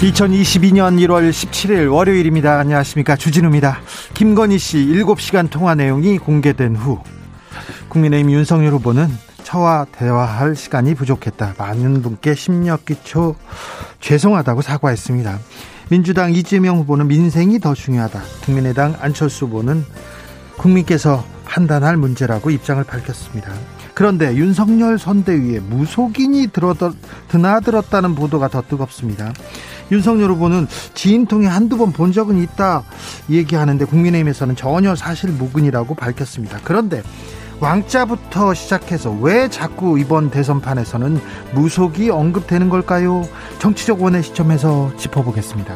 [0.00, 2.58] 2022년 1월 17일 월요일입니다.
[2.58, 3.16] 안녕하십니까.
[3.16, 3.80] 주진우입니다.
[4.14, 7.00] 김건희 씨 7시간 통화 내용이 공개된 후
[7.90, 9.08] 국민의힘 윤석열 후보는
[9.44, 11.54] 저와 대화할 시간이 부족했다.
[11.58, 13.34] 많은 분께 심려끼쳐
[14.00, 15.38] 죄송하다고 사과했습니다.
[15.90, 18.22] 민주당 이재명 후보는 민생이 더 중요하다.
[18.46, 19.84] 국민의당 안철수 후보는
[20.56, 23.52] 국민께서 판단할 문제라고 입장을 밝혔습니다.
[23.92, 26.48] 그런데 윤석열 선대위에 무속인이
[27.28, 29.34] 드나들었다는 보도가 더 뜨겁습니다.
[29.90, 32.82] 윤석열 후보는 지인 통해 한두 번 본 적은 있다
[33.28, 36.58] 얘기하는데 국민의힘에서는 전혀 사실 무근이라고 밝혔습니다.
[36.64, 37.02] 그런데
[37.58, 41.20] 왕자부터 시작해서 왜 자꾸 이번 대선판에서는
[41.52, 43.28] 무속이 언급되는 걸까요?
[43.58, 45.74] 정치적 원의 시점에서 짚어보겠습니다.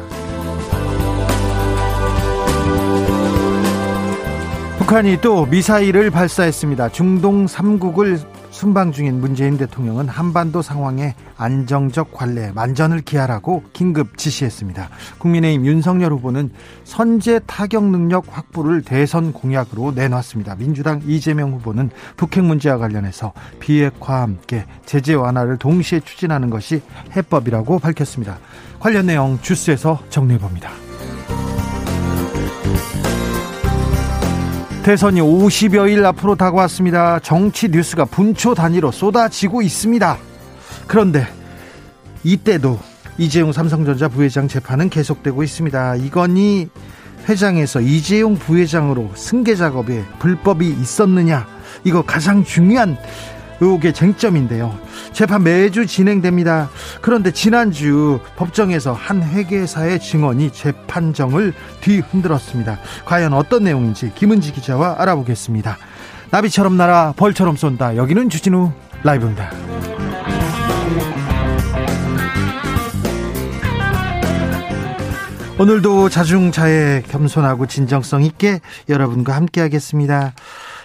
[4.79, 6.89] 북한이 또 미사일을 발사했습니다.
[6.89, 8.19] 중동 3국을
[8.55, 14.87] 순방 중인 문재인 대통령은 한반도 상황의 안정적 관례, 만전을 기하라고 긴급 지시했습니다.
[15.19, 16.51] 국민의힘 윤석열 후보는
[16.85, 20.55] 선제 타격 능력 확보를 대선 공약으로 내놨습니다.
[20.55, 26.81] 민주당 이재명 후보는 북핵 문제와 관련해서 비핵화와 함께 제재 완화를 동시에 추진하는 것이
[27.13, 28.37] 해법이라고 밝혔습니다.
[28.79, 30.71] 관련 내용 주스에서 정리해 봅니다.
[34.85, 37.17] 대선이 50여일 앞으로 다가왔습니다.
[37.17, 40.15] 정치 뉴스가 분초 단위로 쏟아지고 있습니다.
[40.85, 41.25] 그런데
[42.23, 42.77] 이때도
[43.17, 45.95] 이재용 삼성전자 부회장 재판은 계속되고 있습니다.
[45.95, 46.69] 이건희
[47.27, 51.47] 회장에서 이재용 부회장으로 승계 작업에 불법이 있었느냐?
[51.83, 52.95] 이거 가장 중요한
[53.59, 54.77] 의혹의 쟁점인데요.
[55.13, 56.69] 재판 매주 진행됩니다.
[57.01, 62.79] 그런데 지난주 법정에서 한 회계사의 증언이 재판정을 뒤흔들었습니다.
[63.05, 65.77] 과연 어떤 내용인지 김은지 기자와 알아보겠습니다.
[66.31, 67.95] 나비처럼 날아 벌처럼 쏜다.
[67.95, 68.71] 여기는 주진우
[69.03, 69.51] 라이브입니다.
[75.57, 80.33] 오늘도 자중차에 겸손하고 진정성 있게 여러분과 함께 하겠습니다.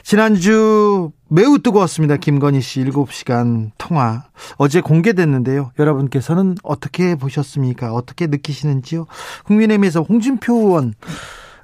[0.03, 2.17] 지난주 매우 뜨거웠습니다.
[2.17, 4.25] 김건희 씨 7시간 통화.
[4.57, 5.73] 어제 공개됐는데요.
[5.79, 7.93] 여러분께서는 어떻게 보셨습니까?
[7.93, 9.07] 어떻게 느끼시는지요?
[9.45, 10.95] 국민의힘에서 홍준표 의원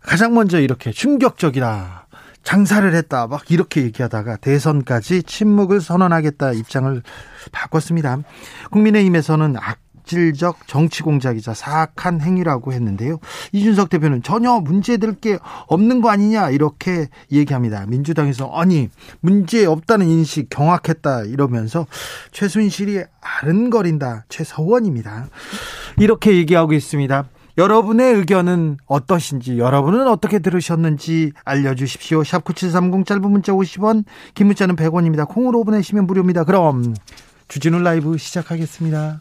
[0.03, 2.07] 가장 먼저 이렇게 충격적이다.
[2.45, 3.27] 장사를 했다.
[3.27, 7.03] 막 이렇게 얘기하다가 대선까지 침묵을 선언하겠다 입장을
[7.51, 8.19] 바꿨습니다.
[8.71, 13.19] 국민의힘에서는 악 악질적 정치 공작이자 사악한 행위라고 했는데요.
[13.53, 17.85] 이준석 대표는 전혀 문제될 게 없는 거 아니냐 이렇게 얘기합니다.
[17.87, 18.89] 민주당에서 아니
[19.21, 21.87] 문제 없다는 인식 경악했다 이러면서
[22.31, 25.27] 최순실이 아른거린다 최서원입니다.
[25.99, 27.29] 이렇게 얘기하고 있습니다.
[27.59, 32.23] 여러분의 의견은 어떠신지 여러분은 어떻게 들으셨는지 알려주십시오.
[32.23, 35.27] 샵9730 짧은 문자 50원 긴 문자는 100원입니다.
[35.27, 36.45] 콩으로 보내시면 무료입니다.
[36.45, 36.95] 그럼
[37.49, 39.21] 주진우 라이브 시작하겠습니다.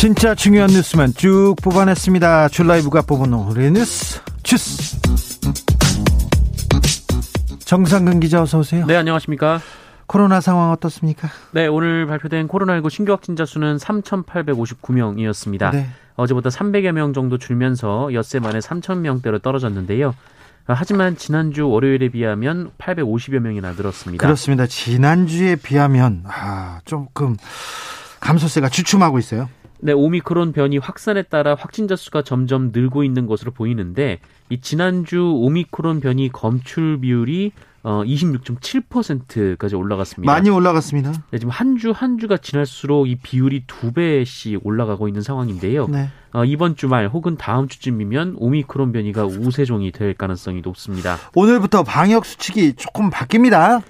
[0.00, 2.48] 진짜 중요한 뉴스만 쭉 뽑아냈습니다.
[2.48, 4.98] 줄라이브가 뽑은 오늘의 뉴스 주스.
[7.58, 8.86] 정상근 기자 어서 오세요.
[8.86, 9.60] 네, 안녕하십니까?
[10.06, 11.28] 코로나 상황 어떻습니까?
[11.50, 15.70] 네, 오늘 발표된 코로나19 신규 확진자 수는 3,859명이었습니다.
[15.72, 15.88] 네.
[16.16, 20.14] 어제보다 300여 명 정도 줄면서 엿새 만에 3,000명대로 떨어졌는데요.
[20.64, 24.24] 하지만 지난주 월요일에 비하면 850여 명이나 늘었습니다.
[24.24, 24.66] 그렇습니다.
[24.66, 27.36] 지난주에 비하면 아, 조금
[28.20, 29.50] 감소세가 주춤하고 있어요.
[29.82, 34.18] 네, 오미크론 변이 확산에 따라 확진자 수가 점점 늘고 있는 것으로 보이는데
[34.50, 40.30] 이 지난주 오미크론 변이 검출 비율이 어 26.7%까지 올라갔습니다.
[40.30, 41.12] 많이 올라갔습니다.
[41.30, 45.86] 네, 지금 한주한 주가 지날수록 이 비율이 두 배씩 올라가고 있는 상황인데요.
[45.88, 46.08] 네.
[46.32, 51.16] 어, 이번 주말 혹은 다음 주쯤이면 오미크론 변이가 우세종이 될 가능성이 높습니다.
[51.34, 53.82] 오늘부터 방역 수칙이 조금 바뀝니다.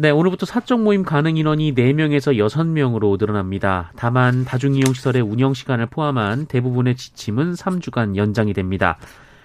[0.00, 3.92] 네, 오늘부터 사적 모임 가능 인원이 4명에서 6명으로 늘어납니다.
[3.96, 8.96] 다만 다중이용시설의 운영 시간을 포함한 대부분의 지침은 3주간 연장이 됩니다.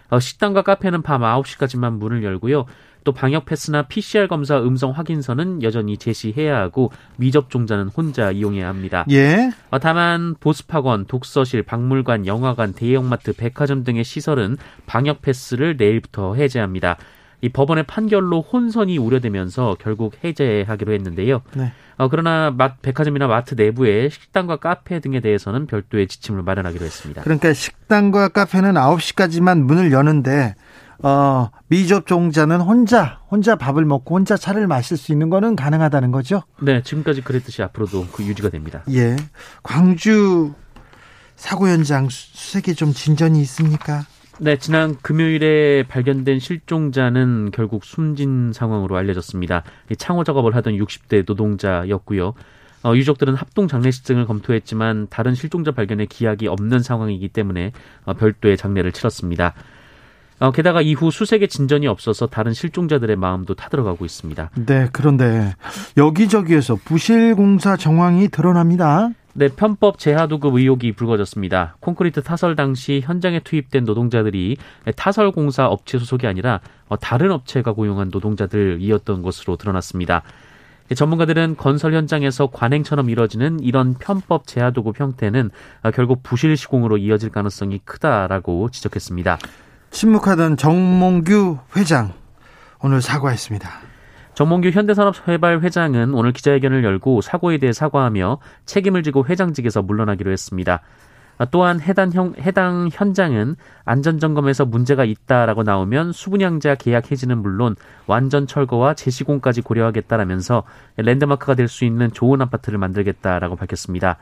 [0.09, 2.67] 어, 식당과 카페는 밤 9시까지만 문을 열고요.
[3.03, 9.05] 또 방역 패스나 PCR 검사 음성 확인서는 여전히 제시해야 하고 미접종자는 혼자 이용해야 합니다.
[9.11, 9.51] 예.
[9.71, 14.55] 어, 다만 보습학원, 독서실, 박물관, 영화관, 대형마트, 백화점 등의 시설은
[14.85, 16.95] 방역 패스를 내일부터 해제합니다.
[17.41, 21.41] 이 법원의 판결로 혼선이 우려되면서 결국 해제하기로 했는데요.
[21.55, 21.71] 네.
[21.97, 27.21] 어, 그러나 마, 백화점이나 마트 내부에 식당과 카페 등에 대해서는 별도의 지침을 마련하기로 했습니다.
[27.21, 30.55] 그러니까 식당과 카페는 9시까지만 문을 여는데
[30.99, 36.43] 어, 미접종자는 혼자 혼자 밥을 먹고 혼자 차를 마실 수 있는 거는 가능하다는 거죠?
[36.61, 38.83] 네, 지금까지 그랬듯이 앞으로도 그 유지가 됩니다.
[38.91, 39.15] 예.
[39.63, 40.53] 광주
[41.35, 44.05] 사고 현장 수색에 좀 진전이 있습니까?
[44.37, 49.63] 네, 지난 금요일에 발견된 실종자는 결국 숨진 상황으로 알려졌습니다.
[49.97, 52.33] 창호 작업을 하던 60대 노동자였고요.
[52.83, 57.71] 어, 유족들은 합동 장례식 등을 검토했지만 다른 실종자 발견에 기약이 없는 상황이기 때문에
[58.03, 59.53] 어, 별도의 장례를 치렀습니다.
[60.39, 64.51] 어, 게다가 이후 수색에 진전이 없어서 다른 실종자들의 마음도 타들어가고 있습니다.
[64.65, 65.55] 네, 그런데
[65.95, 69.09] 여기저기에서 부실 공사 정황이 드러납니다.
[69.37, 71.75] 네, 편법 재하도급 의혹이 불거졌습니다.
[71.81, 74.55] 콘크리트 타설 당시 현장에 투입된 노동자들이
[74.95, 80.23] 타설 공사 업체 소속이 아니라 어, 다른 업체가 고용한 노동자들이었던 것으로 드러났습니다.
[80.95, 85.51] 전문가들은 건설 현장에서 관행처럼 이뤄지는 이런 편법 재하도급 형태는
[85.83, 89.37] 어, 결국 부실 시공으로 이어질 가능성이 크다라고 지적했습니다.
[89.91, 92.13] 침묵하던 정몽규 회장
[92.79, 93.94] 오늘 사과했습니다.
[94.35, 100.81] 정몽규 현대산업회발 회장은 오늘 기자회견을 열고 사고에 대해 사과하며 책임을 지고 회장직에서 물러나기로 했습니다.
[101.51, 103.55] 또한 해당, 형, 해당 현장은
[103.85, 107.75] 안전점검에서 문제가 있다라고 나오면 수분양자 계약 해지는 물론
[108.07, 110.63] 완전 철거와 재시공까지 고려하겠다라면서
[110.97, 114.17] 랜드마크가 될 수 있는 좋은 아파트를 만들겠다라고 밝혔습니다.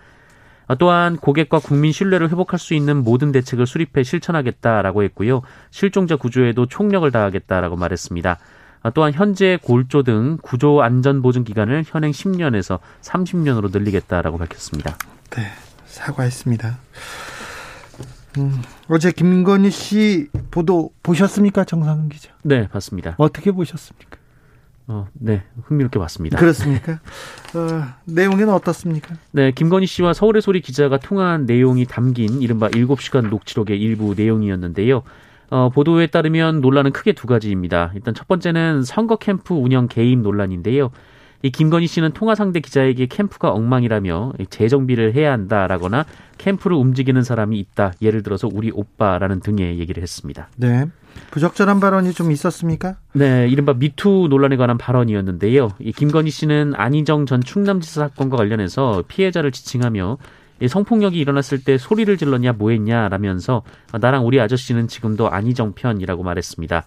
[0.80, 5.42] 또한 고객과 국민 신뢰를 회복할 수 있는 모든 대책을 수립해 실천하겠다라고 했고요.
[5.72, 8.38] 실종자 구조에도 총력을 다하겠다라고 말했습니다.
[8.92, 14.98] 또한 현재 골조 등 구조 안전 보증 기간을 현행 10년에서 30년으로 늘리겠다라고 밝혔습니다.
[15.32, 15.48] 네,
[15.86, 16.78] 사과했습니다.
[18.40, 22.32] 음, 어제 김건희 씨 보도 보셨습니까, 정상훈 기자?
[22.44, 23.16] 네, 봤습니다.
[23.18, 24.18] 어떻게 보셨습니까?
[24.88, 26.38] 어, 네, 흥미롭게 봤습니다.
[26.38, 27.00] 그렇습니까?
[27.56, 29.16] 어, 내용은 어떻습니까?
[29.32, 35.04] 네, 김건희 씨와 서울의 소리 기자가 통화한 내용이 담긴 이른바 7시간 녹취록의 일부 내용이었는데요.
[35.54, 37.92] 어, 보도에 따르면 논란은 크게 두 가지입니다.
[37.94, 40.90] 일단 첫 번째는 선거 캠프 운영 개입 논란인데요.
[41.44, 46.06] 이 김건희 씨는 통화 상대 기자에게 캠프가 엉망이라며 재정비를 해야 한다라거나
[46.40, 47.94] 캠프를 움직이는 사람이 있다.
[48.02, 50.48] 예를 들어서 우리 오빠라는 등의 얘기를 했습니다.
[50.56, 50.88] 네.
[51.30, 52.96] 부적절한 발언이 좀 있었습니까?
[53.14, 55.70] 네, 이른바 미투 논란에 관한 발언이었는데요.
[55.78, 60.18] 이 김건희 씨는 안희정 전 충남지사 사건과 관련해서 피해자를 지칭하며
[60.68, 63.64] 성폭력이 일어났을 때 소리를 질렀냐 뭐했냐라면서
[64.00, 66.84] 나랑 우리 아저씨는 지금도 안희정 편이라고 말했습니다.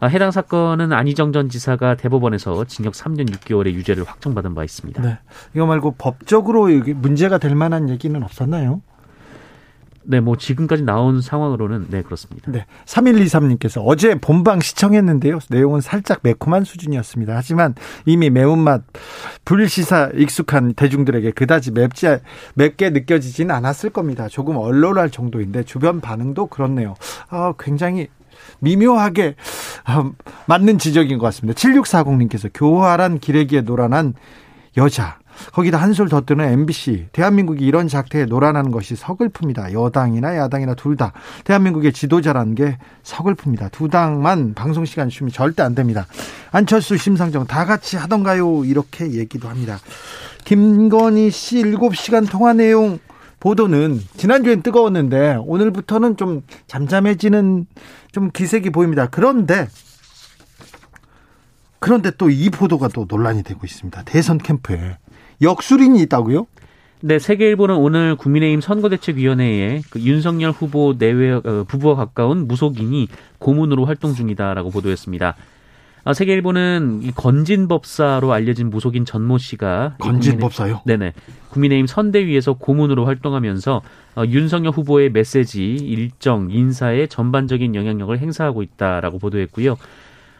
[0.00, 5.02] 아, 해당 사건은 안희정 전 지사가 대법원에서 징역 3년 6개월의 유죄를 확정받은 바 있습니다.
[5.02, 5.18] 네.
[5.54, 8.82] 이거 말고 법적으로 문제가 될 만한 얘기는 없었나요?
[10.06, 12.50] 네, 뭐 지금까지 나온 상황으로는 네, 그렇습니다.
[12.50, 12.66] 네.
[12.84, 15.38] 3123님께서 어제 본방 시청했는데요.
[15.48, 17.34] 내용은 살짝 매콤한 수준이었습니다.
[17.34, 18.82] 하지만 이미 매운맛
[19.44, 22.18] 불시사 익숙한 대중들에게 그다지 맵지
[22.54, 24.28] 맵게 느껴지지는 않았을 겁니다.
[24.28, 26.94] 조금 얼얼할 정도인데 주변 반응도 그렇네요.
[27.28, 28.08] 아, 굉장히
[28.60, 29.36] 미묘하게
[29.84, 30.10] 아,
[30.46, 31.58] 맞는 지적인 것 같습니다.
[31.58, 34.14] 7640님께서 교활한 기레기에 노란한
[34.76, 35.18] 여자
[35.52, 37.08] 거기다 한술 더 뜨는 MBC.
[37.12, 39.72] 대한민국이 이런 작태에 놀아나는 것이 서글픕니다.
[39.72, 41.12] 여당이나 야당이나 둘 다.
[41.44, 43.70] 대한민국의 지도자라는 게 서글픕니다.
[43.72, 46.06] 두 당만 방송 시간 주면 절대 안 됩니다.
[46.52, 48.64] 안철수, 심상정 다 같이 하던가요?
[48.64, 49.78] 이렇게 얘기도 합니다.
[50.44, 52.98] 김건희 씨 7시간 통화 내용
[53.40, 57.66] 보도는 지난주엔 뜨거웠는데 오늘부터는 좀 잠잠해지는
[58.12, 59.08] 좀 기색이 보입니다.
[59.10, 59.68] 그런데
[61.78, 64.04] 그런데 또 이 보도가 또 논란이 되고 있습니다.
[64.04, 64.96] 대선 캠프에
[65.40, 66.46] 역술인이 있다고요?
[67.00, 74.14] 네, 세계일보는 오늘 국민의힘 선거대책위원회에 그 윤석열 후보 내외 어, 부부와 가까운 무속인이 고문으로 활동
[74.14, 75.36] 중이다라고 보도했습니다.
[76.06, 80.82] 아, 세계일보는 이 건진 법사로 알려진 무속인 전모 씨가 건진법사요?
[80.84, 81.14] 네네.
[81.50, 83.82] 국민의힘 선대위에서 고문으로 활동하면서
[84.16, 89.76] 어, 윤석열 후보의 메시지, 일정, 인사에 전반적인 영향력을 행사하고 있다라고 보도했고요.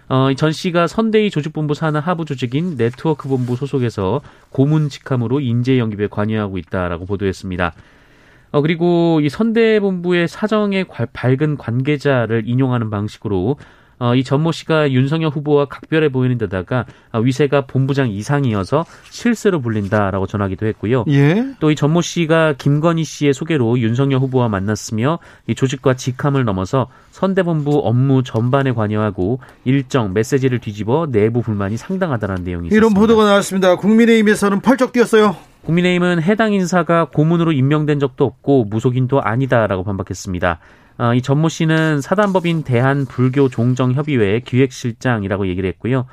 [0.09, 4.21] 어, 전 씨가 선대위 조직본부 산하 하부 조직인 네트워크 본부 소속에서
[4.51, 7.73] 고문 직함으로 인재 영입에 관여하고 있다라고 보도했습니다.
[8.53, 13.57] 어, 그리고 이 선대본부의 사정에 밝은 관계자를 인용하는 방식으로
[14.05, 20.27] 어, 이 전모 씨가 윤석열 후보와 각별해 보이는 데다가 어, 위세가 본부장 이상이어서 실세로 불린다라고
[20.27, 21.07] 전하기도 했고요.
[21.09, 21.55] 예?
[21.59, 27.81] 또 이 전모 씨가 김건희 씨의 소개로 윤석열 후보와 만났으며 이 조직과 직함을 넘어서 선대본부
[27.85, 32.77] 업무 전반에 관여하고 일정 메시지를 뒤집어 내부 불만이 상당하다는 내용이 있습니다.
[32.77, 33.77] 이런 보도가 나왔습니다.
[33.77, 35.35] 국민의힘에서는 펄쩍 뛰었어요.
[35.65, 40.59] 국민의힘은 해당 인사가 고문으로 임명된 적도 없고 무속인도 아니다라고 반박했습니다.
[40.99, 46.07] 어, 이 전모 씨는 사단법인 대한불교종정협의회 기획실장이라고 얘기를 했고요.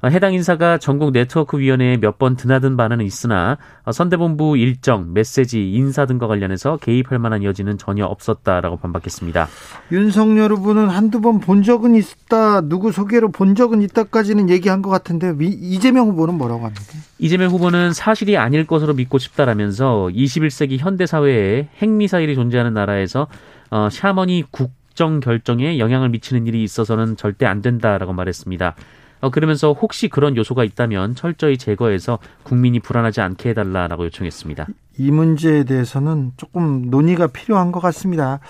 [0.00, 5.72] 어, 해당 인사가 전국 네트워크 위원회에 몇 번 드나든 바는 있으나 어, 선대본부 일정, 메시지,
[5.72, 9.48] 인사 등과 관련해서 개입할 만한 여지는 전혀 없었다라고 반박했습니다.
[9.90, 15.34] 윤석열 후보는 한두 번 본 적은 있다, 누구 소개로 본 적은 있다까지는 얘기한 것 같은데
[15.40, 16.82] 이재명 후보는 뭐라고 합니까?
[17.18, 23.26] 이재명 후보는 사실이 아닐 것으로 믿고 싶다라면서 21세기 현대 사회에 핵미사일이 존재하는 나라에서
[23.70, 28.74] 어, 샤머니 국정 결정에 영향을 미치는 일이 있어서는 절대 안 된다라고 말했습니다.
[29.20, 34.68] 어, 그러면서 혹시 그런 요소가 있다면 철저히 제거해서 국민이 불안하지 않게 해달라라고 요청했습니다.
[34.98, 38.40] 이 문제에 대해서는 조금 논의가 필요한 것 같습니다.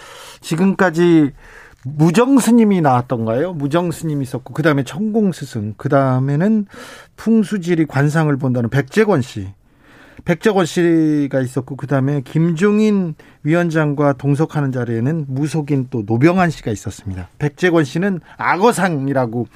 [0.41, 1.33] 지금까지
[1.85, 3.53] 무정 스님이 나왔던가요?
[3.55, 6.67] 무정 스님이 있었고 그 다음에 천공 스승, 그 다음에는
[7.17, 9.49] 풍수지리 관상을 본다는 백재권 씨,
[10.29, 17.29] 백정원 씨가 있었고 그다음에 김종인 위원장과 동석하는 자리에는 무속인 또 노병환 씨가 있었습니다.
[17.39, 19.47] 백재권 씨는 악어상이라고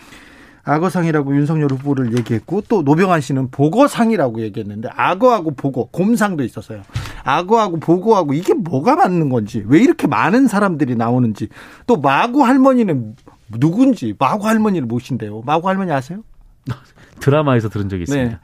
[0.64, 6.80] 악어상이라고 윤석열 후보를 얘기했고 또 노병환 씨는 보거상이라고 얘기했는데 악어하고 보거 곰상도 있었어요.
[7.22, 11.48] 악어하고 보거하고 이게 뭐가 맞는 건지 왜 이렇게 많은 사람들이 나오는지
[11.86, 13.16] 또 마구 할머니는
[13.58, 15.42] 누군지 마구 할머니를 모신대요.
[15.44, 16.24] 마구 할머니 아세요?
[17.20, 18.30] 드라마에서 들은 적이 있습니다.
[18.30, 18.38] 네.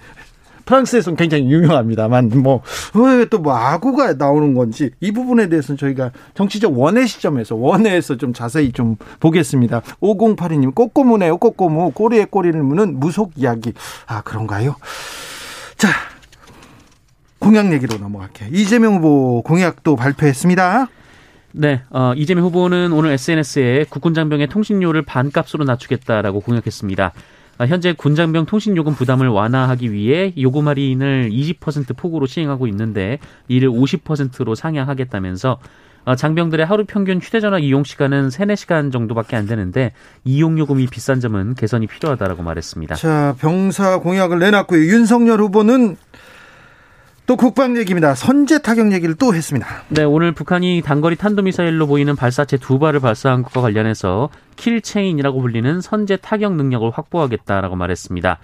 [0.68, 2.62] 프랑스에서는 굉장히 유명합니다만 뭐
[2.94, 8.72] 왜또뭐 뭐 아구가 나오는 건지 이 부분에 대해서는 저희가 정치적 원의 시점에서 원회에서 좀 자세히
[8.72, 9.80] 좀 보겠습니다.
[10.02, 13.72] 5082님 꼬꼬무네요 꼬꼬무 꼬리에 꼬리를 무는 무속 이야기
[14.06, 14.76] 아 그런가요?
[15.78, 15.88] 자
[17.38, 18.50] 공약 얘기로 넘어갈게요.
[18.52, 20.88] 이재명 후보 공약도 발표했습니다.
[21.52, 27.12] 네, 어, 이재명 후보는 오늘 SNS에 국군 장병의 통신료를 반값으로 낮추겠다라고 공약했습니다.
[27.58, 34.54] 아, 현재 군장병 통신요금 부담을 완화하기 위해 요금 할인을 20% 폭으로 시행하고 있는데 이를 50%로
[34.54, 35.58] 상향하겠다면서
[36.04, 39.92] 어, 장병들의 하루 평균 휴대전화 이용 시간은 3, 4시간 정도밖에 안 되는데
[40.24, 42.94] 이용 요금이 비싼 점은 개선이 필요하다라고 말했습니다.
[42.94, 44.80] 자, 병사 공약을 내놨고요.
[44.86, 45.96] 윤석열 후보는
[47.28, 48.14] 또 국방 얘기입니다.
[48.14, 49.66] 선제 타격 얘기를 또 했습니다.
[49.90, 56.16] 네, 오늘 북한이 단거리 탄도미사일로 보이는 발사체 두 발을 발사한 것과 관련해서 킬체인이라고 불리는 선제
[56.16, 58.38] 타격 능력을 확보하겠다라고 말했습니다.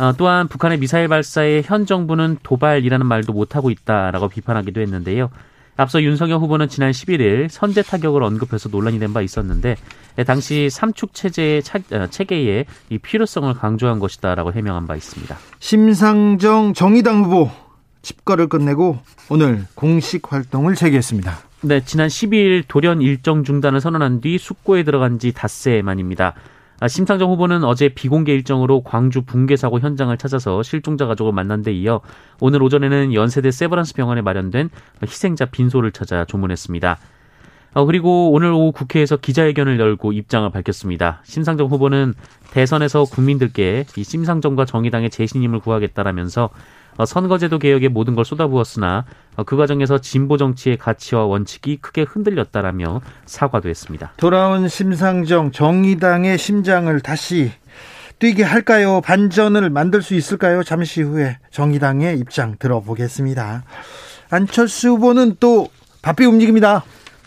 [0.00, 5.30] 어, 또한 북한의 미사일 발사에 현 정부는 도발이라는 말도 못하고 있다라고 비판하기도 했는데요.
[5.78, 9.76] 앞서 윤석열 후보는 지난 11일 선제 타격을 언급해서 논란이 된 바 있었는데
[10.26, 15.38] 당시 삼축 체제의 차, 어, 체계의 이 필요성을 강조한 것이다라고 해명한 바 있습니다.
[15.58, 17.50] 심상정 정의당 후보
[18.02, 21.38] 집거를 끝내고 오늘 공식 활동을 재개했습니다.
[21.62, 26.34] 네, 지난 12일 돌연 일정 중단을 선언한 뒤 숙고에 들어간 지 닷새 만입니다.
[26.80, 31.72] 아, 심상정 후보는 어제 비공개 일정으로 광주 붕괴 사고 현장을 찾아서 실종자 가족을 만난 데
[31.72, 32.00] 이어
[32.40, 34.70] 오늘 오전에는 연세대 세브란스 병원에 마련된
[35.02, 36.98] 희생자 빈소를 찾아 조문했습니다.
[37.74, 41.20] 어, 그리고 오늘 오후 국회에서 기자회견을 열고 입장을 밝혔습니다.
[41.24, 42.14] 심상정 후보는
[42.50, 46.50] 대선에서 국민들께 이 심상정과 정의당의 재신임을 구하겠다라면서 어,
[47.06, 49.04] 선거제도 개혁에 모든 걸 쏟아부었으나
[49.36, 54.12] 어, 그 과정에서 진보 정치의 가치와 원칙이 크게 흔들렸다라며 사과도 했습니다.
[54.16, 57.52] 돌아온 심상정 정의당의 심장을 다시
[58.18, 59.00] 뛰게 할까요?
[59.00, 60.62] 반전을 만들 수 있을까요?
[60.62, 63.64] 잠시 후에 정의당의 입장 들어보겠습니다.
[64.30, 65.68] 안철수 후보는 또
[66.02, 66.84] 바삐 움직입니다.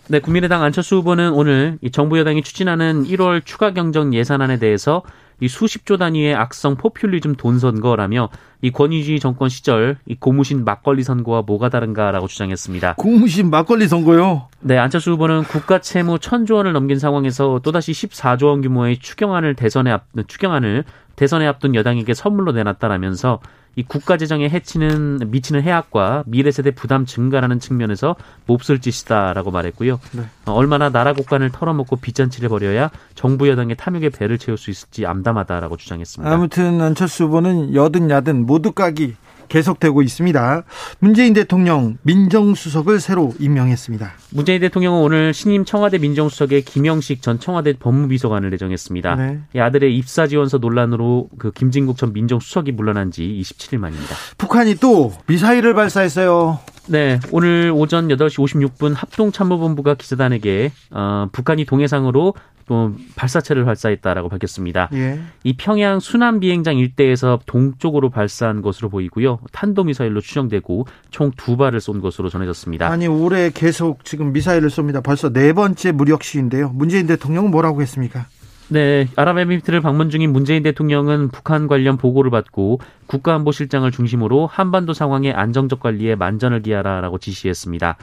[0.08, 5.01] 네, 국민의당 안철수 후보는 오늘 정부 여당이 추진하는 1월 추가 경정 예산안에 대해서
[5.39, 8.30] 이 수십조 단위의 악성 포퓰리즘 돈 선거라며
[8.63, 12.96] 이 권위주의 정권 시절 이 고무신 막걸리 선거와 뭐가 다른가라고 주장했습니다.
[12.98, 14.48] 고무신 막걸리 선거요?
[14.62, 19.91] 네, 안철수 후보는 국가 채무 천조 원을 넘긴 상황에서 또다시 14조 원 규모의 추경안을 대선에
[19.91, 20.86] 앞 추경안을
[21.17, 23.41] 대선에 앞둔 여당에게 선물로 내놨다라면서
[23.75, 28.15] 이 국가 재정에 해치는 미치는 해악과 미래 세대 부담 증가라는 측면에서
[28.46, 30.00] 몹쓸 짓이다라고 말했고요.
[30.12, 30.24] 네.
[30.46, 35.77] 어, 얼마나 나라 국간을 털어먹고 빚잔치를 벌여야 정부 여당의 탐욕의 배를 채울 수 있을지 암담하다라고
[35.77, 36.34] 주장했습니다.
[36.34, 39.15] 아무튼 안철수 후보는 여든 야든 모두 까기
[39.53, 40.63] 계속되고 있습니다.
[40.98, 44.13] 문재인 대통령 민정수석을 새로 임명했습니다.
[44.31, 49.15] 문재인 대통령은 오늘 신임 청와대 민정수석에 김영식 전 청와대 법무비서관을 내정했습니다.
[49.15, 49.62] 네.
[49.62, 54.15] 아들의 입사 지원서 논란으로 그 김진국 전 민정수석이 물러난 지 27일 만입니다.
[54.39, 56.60] 북한이 또 미사일을 발사했어요.
[56.88, 58.39] 네, 오늘 오전 8시
[58.75, 62.33] 56분 합동참모본부가 기자단에게 어, 북한이 동해상으로
[62.65, 64.89] 또 발사체를 발사했다라고 밝혔습니다.
[64.93, 65.20] 예.
[65.43, 69.39] 이 평양 순안 비행장 일대에서 동쪽으로 발사한 것으로 보이고요.
[69.51, 72.88] 탄도 미사일로 추정되고 총 두 발을 쏜 것으로 전해졌습니다.
[72.88, 75.03] 아니 올해 계속 지금 미사일을 쏩니다.
[75.03, 76.70] 벌써 네 번째 무력 시인데요.
[76.70, 78.27] 문재인 대통령은 뭐라고 했습니까?
[78.70, 85.79] 네, 아랍에미리트를 방문 중인 문재인 대통령은 북한 관련 보고를 받고 국가안보실장을 중심으로 한반도 상황의 안정적
[85.79, 87.98] 관리에 만전을 기하라라고 지시했습니다.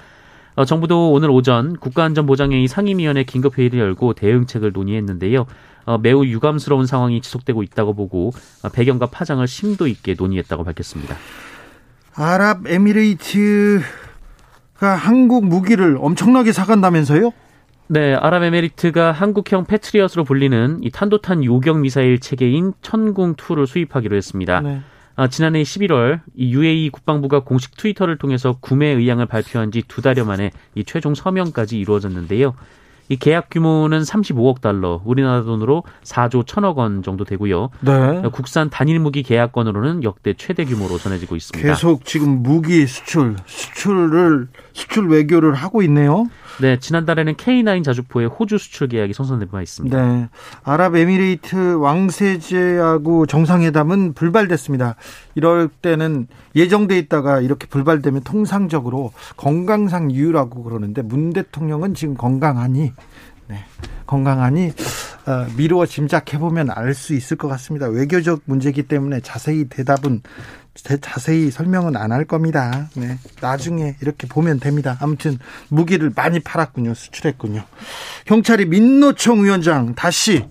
[0.56, 5.46] 어, 정부도 오늘 오전 국가안전보장회의 상임위원회 긴급회의를 열고 대응책을 논의했는데요.
[5.86, 11.16] 어, 매우 유감스러운 상황이 지속되고 있다고 보고 어, 배경과 파장을 심도 있게 논의했다고 밝혔습니다.
[12.14, 13.84] 아랍에미리트가
[14.80, 17.32] 한국 무기를 엄청나게 사간다면서요?
[17.88, 24.60] 네, 아랍에미리트가 한국형 패트리엇으로 불리는 이 탄도탄 요격 미사일 체계인 천궁2를 수입하기로 했습니다.
[24.60, 24.80] 네.
[25.20, 30.24] 아, 지난해 11월 이 UAE 국방부가 공식 트위터를 통해서 구매 의향을 발표한 지 두 달여
[30.24, 32.54] 만에 이 최종 서명까지 이루어졌는데요.
[33.10, 37.70] 이 계약 규모는 35억 달러, 우리나라 돈으로 4조 1천억 원 정도 되고요.
[37.80, 38.22] 네.
[38.32, 41.68] 국산 단일 무기 계약건으로는 역대 최대 규모로 전해지고 있습니다.
[41.68, 46.26] 계속 지금 무기 수출, 수출을 수출 외교를 하고 있네요.
[46.60, 50.06] 네, 지난달에는 K9 자주포의 호주 수출 계약이 성사된 바 있습니다.
[50.06, 50.28] 네.
[50.62, 54.94] 아랍에미레이트 왕세제하고 정상회담은 불발됐습니다.
[55.34, 62.92] 이럴 때는 예정돼 있다가 이렇게 불발되면 통상적으로 건강상 이유라고 그러는데 문 대통령은 지금 건강하니
[63.48, 63.64] 네.
[64.06, 64.72] 건강하니
[65.26, 67.86] 어, 미루어 짐작해 보면 알 수 있을 것 같습니다.
[67.88, 70.22] 외교적 문제이기 때문에 자세히 대답은
[71.00, 72.88] 자세히 설명은 안 할 겁니다.
[72.94, 73.18] 네.
[73.40, 74.96] 나중에 이렇게 보면 됩니다.
[75.00, 75.38] 아무튼
[75.68, 76.94] 무기를 많이 팔았군요.
[76.94, 77.64] 수출했군요.
[78.26, 80.46] 경찰이 민노총 위원장 다시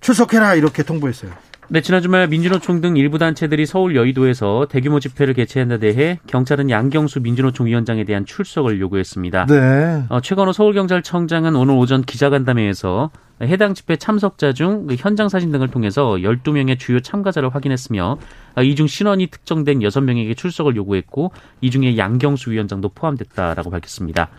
[0.00, 1.32] 출석해라 이렇게 통보했어요.
[1.70, 6.70] 네, 지난 주말 민주노총 등 일부 단체들이 서울 여의도에서 대규모 집회를 개최한 데 대해 경찰은
[6.70, 9.44] 양경수 민주노총 위원장에 대한 출석을 요구했습니다.
[9.44, 10.04] 네.
[10.08, 13.10] 어, 최건호 서울경찰청장은 오늘 오전 기자간담회에서
[13.42, 18.16] 해당 집회 참석자 중그 현장 사진 등을 통해서 12명의 주요 참가자를 확인했으며
[18.56, 24.30] 어, 이중 신원이 특정된 6명에게 출석을 요구했고 이 중에 양경수 위원장도 포함됐다라고 밝혔습니다.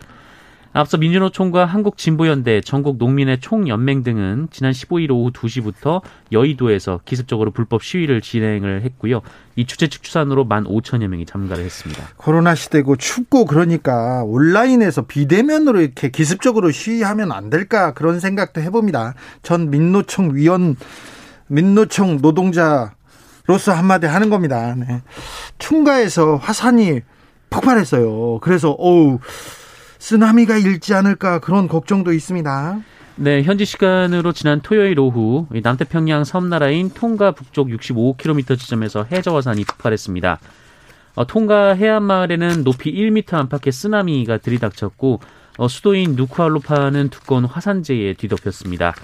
[0.72, 8.82] 앞서 민주노총과 한국진보연대, 전국농민의 총연맹 등은 지난 15일 오후 2시부터 여의도에서 기습적으로 불법 시위를 진행을
[8.82, 9.20] 했고요.
[9.56, 12.04] 이 주최 측 추산으로 1만 5천여 명이 참가를 했습니다.
[12.16, 19.14] 코로나 시대고 춥고 그러니까 온라인에서 비대면으로 이렇게 기습적으로 시위하면 안 될까 그런 생각도 해봅니다.
[19.42, 20.76] 전 민노총 위원,
[21.48, 24.76] 민노총 노동자로서 한마디 하는 겁니다.
[24.76, 25.02] 네.
[25.58, 27.00] 충가에서 화산이
[27.50, 28.38] 폭발했어요.
[28.38, 29.18] 그래서 어우
[30.00, 32.80] 쓰나미가 일지 않을까 그런 걱정도 있습니다.
[33.16, 40.40] 네, 현지 시간으로 지난 토요일 오후 남태평양 섬나라인 통가 북쪽 65km 지점에서 해저화산이 폭발했습니다.
[41.16, 45.20] 어, 통가 해안마을에는 높이 1m 안팎의 쓰나미가 들이닥쳤고
[45.58, 48.94] 어, 수도인 누쿠알로파는 두꺼운 화산재에 뒤덮였습니다.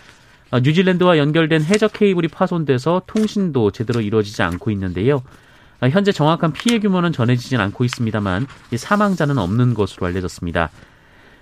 [0.50, 5.22] 어, 뉴질랜드와 연결된 해저 케이블이 파손돼서 통신도 제대로 이루어지지 않고 있는데요.
[5.80, 10.70] 아, 현재 정확한 피해 규모는 전해지진 않고 있습니다만 사망자는 없는 것으로 알려졌습니다.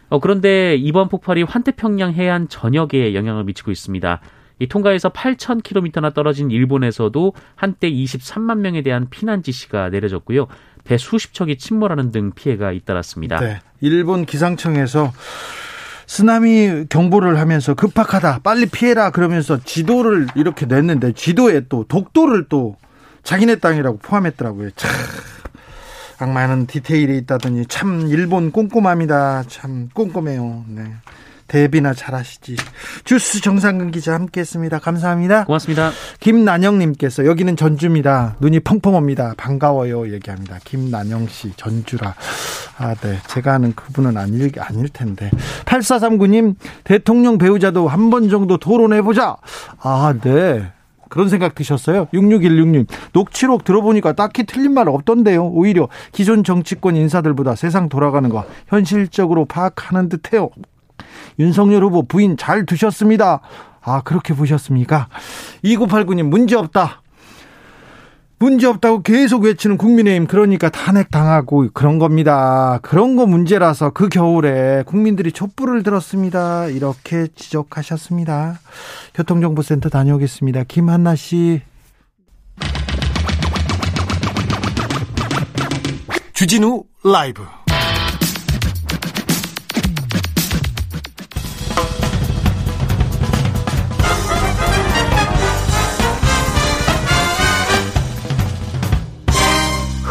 [0.08, 4.20] 어, 그런데 이번 폭발이 환태평양 해안 전역에 영향을 미치고 있습니다.
[4.60, 10.46] 이 통가에서 8,000km나 떨어진 일본에서도 한때 23만 명에 대한 피난 지시가 내려졌고요.
[10.84, 13.40] 배 수십 척이 침몰하는 등 피해가 잇따랐습니다.
[13.40, 13.60] 네.
[13.80, 15.12] 일본 기상청에서
[16.06, 22.76] 쓰나미 경보를 하면서 급박하다, 빨리 피해라 그러면서 지도를 이렇게 냈는데 지도에 또 독도를 또
[23.24, 24.70] 자기네 땅이라고 포함했더라고요.
[24.76, 24.90] 참
[26.18, 29.44] 악마는 디테일이 있다더니 참 일본 꼼꼼합니다.
[29.48, 30.64] 참 꼼꼼해요.
[30.68, 30.84] 네.
[31.46, 32.56] 대비나 잘하시지.
[33.04, 34.78] 주스 정상근 기자 함께했습니다.
[34.78, 35.44] 감사합니다.
[35.44, 35.90] 고맙습니다.
[36.20, 38.36] 김난영님께서 여기는 전주입니다.
[38.40, 39.34] 눈이 펑펑 옵니다.
[39.36, 40.10] 반가워요.
[40.12, 40.58] 얘기합니다.
[40.64, 42.14] 김난영 씨 전주라.
[42.78, 43.18] 아, 네.
[43.28, 45.30] 제가 아는 그분은 아닐 아닐 텐데.
[45.66, 49.36] 8439님 대통령 배우자도 한 번 정도 토론해 보자.
[49.80, 50.72] 아, 네.
[51.14, 52.06] 그런 생각 드셨어요?
[52.06, 52.88] 6616님.
[53.12, 55.46] 녹취록 들어보니까 딱히 틀린 말 없던데요.
[55.46, 60.50] 오히려 기존 정치권 인사들보다 세상 돌아가는 거 현실적으로 파악하는 듯해요.
[61.38, 63.42] 윤석열 후보 부인 잘 두셨습니다.
[63.80, 65.06] 아, 그렇게 보셨습니까?
[65.64, 67.03] 2989님, 문제 없다.
[68.38, 72.78] 문제 없다고 계속 외치는 국민의힘 그러니까 탄핵 당하고 그런 겁니다.
[72.82, 76.66] 그런 거 문제라서 그 겨울에 국민들이 촛불을 들었습니다.
[76.66, 78.58] 이렇게 지적하셨습니다.
[79.14, 80.64] 교통정보센터 다녀오겠습니다.
[80.64, 81.62] 김한나 씨.
[86.34, 87.42] 주진우 라이브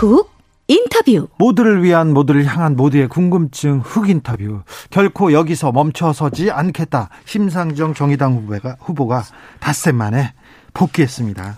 [0.07, 0.31] 훅
[0.67, 1.27] 인터뷰.
[1.37, 4.63] 모두를 위한 모두를 향한 모두의 궁금증 흑 인터뷰.
[4.89, 7.09] 결코 여기서 멈춰서지 않겠다.
[7.25, 9.23] 심상정 정의당 후보가, 후보가
[9.59, 10.33] 닷새 만에
[10.73, 11.57] 복귀했습니다.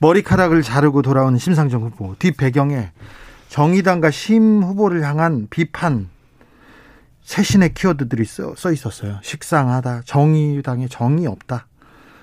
[0.00, 2.14] 머리카락을 자르고 돌아온 심상정 후보.
[2.18, 2.90] 뒷 배경에
[3.48, 6.08] 정의당과 심 후보를 향한 비판
[7.22, 9.18] 새신의 키워드들이 써, 써 있었어요.
[9.22, 10.02] 식상하다.
[10.04, 11.65] 정의당에 정의 없다.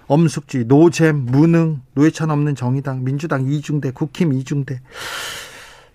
[0.08, 4.82] 엄숙지, 노잼, 무능, 노회찬 없는 정의당, 민주당 이중대, 국힘 이중대.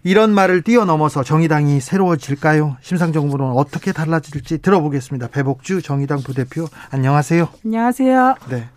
[0.05, 2.77] 이런 말을 뛰어넘어서 정의당이 새로워질까요?
[2.81, 5.29] 심상정 후보는 어떻게 달라질지 들어보겠습니다.
[5.29, 7.49] 배복주 정의당 부대표 안녕하세요.
[7.65, 8.35] 안녕하세요.
[8.49, 8.69] 네.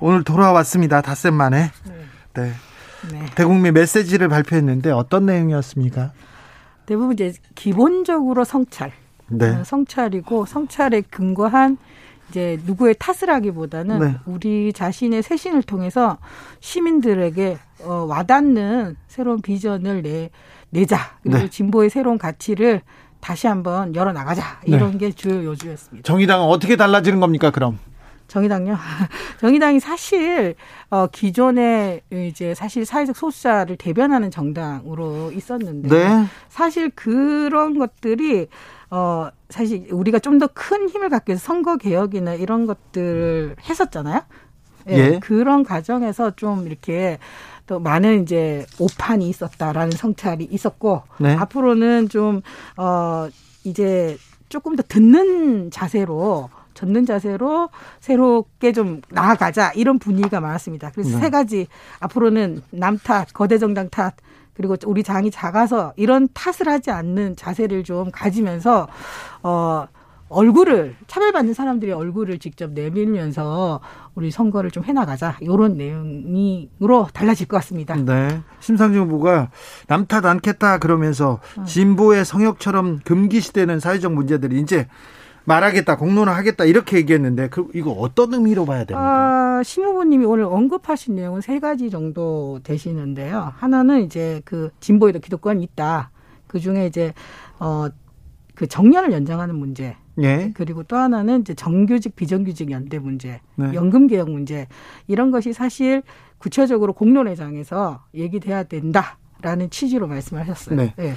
[0.00, 1.00] 오늘 돌아왔습니다.
[1.00, 1.70] 닷새 만에.
[1.84, 1.94] 네.
[2.34, 2.52] 네.
[3.12, 3.26] 네.
[3.36, 6.12] 대국민 메시지를 발표했는데 어떤 내용이었습니까?
[6.86, 8.92] 대부분 이제 기본적으로 성찰.
[9.28, 9.48] 네.
[9.48, 11.78] 어, 성찰이고 성찰에 근거한
[12.30, 14.14] 이제 누구의 탓을 하기보다는 네.
[14.26, 16.18] 우리 자신의 쇄신을 통해서
[16.60, 20.30] 시민들에게 어, 와닿는 새로운 비전을 내
[20.70, 21.50] 내자 그리고 네.
[21.50, 22.82] 진보의 새로운 가치를
[23.20, 24.98] 다시 한번 열어 나가자 이런 네.
[24.98, 26.06] 게 주요 요주였습니다.
[26.06, 27.50] 정의당은 어떻게 달라지는 겁니까?
[27.50, 27.78] 그럼
[28.28, 28.76] 정의당요.
[29.40, 30.54] 정의당이 사실
[30.90, 36.24] 어 기존에 이제 사실 사회적 소수자를 대변하는 정당으로 있었는데 네.
[36.48, 38.48] 사실 그런 것들이
[38.90, 44.22] 어 사실 우리가 좀 더 큰 힘을 갖기 위해서 선거 개혁이나 이런 것들을 했었잖아요.
[44.88, 45.18] 예, 예.
[45.20, 47.18] 그런 과정에서 좀 이렇게
[47.66, 51.34] 또 많은 이제 오판이 있었다라는 성찰이 있었고 네.
[51.34, 52.42] 앞으로는 좀
[52.76, 53.28] 어
[53.64, 54.16] 이제
[54.48, 60.90] 조금 더 듣는 자세로 젖는 자세로 새롭게 좀 나아가자 이런 분위기가 많았습니다.
[60.92, 61.20] 그래서 네.
[61.20, 61.66] 세 가지
[62.00, 64.14] 앞으로는 남 탓, 거대 정당 탓,
[64.56, 68.88] 그리고 우리 당이 작아서 이런 탓을 하지 않는 자세를 좀 가지면서
[69.42, 69.86] 어
[70.28, 73.80] 얼굴을 차별받는 사람들의 얼굴을 직접 내밀면서
[74.14, 77.94] 우리 선거를 좀 해나가자 이런 내용으로 달라질 것 같습니다.
[77.94, 79.50] 네, 심상정 후보가
[79.86, 81.64] 남탓 않겠다 그러면서 어.
[81.64, 84.88] 진보의 성역처럼 금기시되는 사회적 문제들이 이제
[85.46, 89.58] 말하겠다, 공론화하겠다 이렇게 얘기했는데 그 이거 어떤 의미로 봐야 됩니까?
[89.58, 93.52] 아, 심 후보님이 오늘 언급하신 내용은 세 가지 정도 되시는데요.
[93.56, 96.10] 하나는 이제 그 진보에도 기득권이 있다.
[96.46, 97.14] 그 중에 이제
[97.58, 97.88] 어
[98.56, 99.96] 그 정년을 연장하는 문제.
[100.22, 100.50] 예.
[100.54, 103.74] 그리고 또 하나는 이제 정규직 비정규직 연대 문제, 네.
[103.74, 104.66] 연금 개혁 문제
[105.06, 106.02] 이런 것이 사실
[106.38, 110.76] 구체적으로 공론회장에서 얘기돼야 된다라는 취지로 말씀하셨어요.
[110.76, 110.94] 네.
[110.96, 111.14] 네.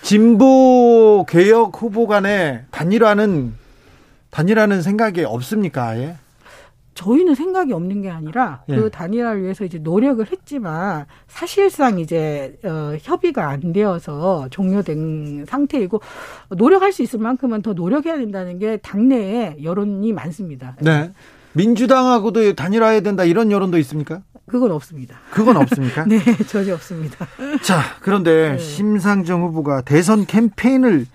[0.00, 3.59] 진보 개혁 후보 간에 단일화는
[4.30, 5.88] 단일화는 생각이 없습니까?
[5.88, 6.16] 아예?
[6.94, 8.88] 저희는 생각이 없는 게 아니라 그 예.
[8.90, 16.00] 단일화를 위해서 이제 노력을 했지만 사실상 이제 어, 협의가 안 되어서 종료된 상태이고
[16.50, 20.76] 노력할 수 있을 만큼은 더 노력해야 된다는 게 당내에 여론이 많습니다.
[20.80, 21.12] 네.
[21.52, 24.22] 민주당하고도 단일화해야 된다 이런 여론도 있습니까?
[24.46, 25.16] 그건 없습니다.
[25.30, 26.04] 그건 없습니까?
[26.10, 27.26] 네, 전혀 없습니다.
[27.62, 28.58] 자, 그런데 네.
[28.58, 31.06] 심상정 후보가 대선 캠페인을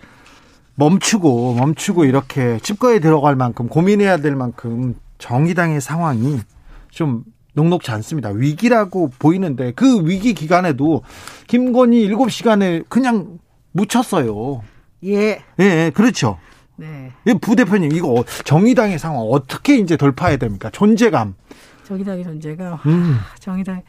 [0.75, 6.39] 멈추고 멈추고 이렇게 집거에 들어갈 만큼 고민해야 될 만큼 정의당의 상황이
[6.89, 8.29] 좀 녹록지 않습니다.
[8.29, 11.03] 위기라고 보이는데 그 위기 기간에도
[11.47, 13.39] 김건희 7시간에 그냥
[13.71, 14.61] 묻혔어요.
[15.05, 15.41] 예.
[15.59, 16.37] 예, 그렇죠.
[16.75, 17.11] 네.
[17.41, 20.69] 부대표님 이거 정의당의 상황 어떻게 이제 돌파해야 됩니까?
[20.71, 21.35] 존재감.
[21.85, 22.77] 정의당의 존재감.
[22.85, 23.17] 음.
[23.39, 23.81] 정의당